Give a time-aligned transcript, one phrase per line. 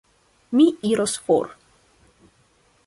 [0.59, 1.53] Mi iros for.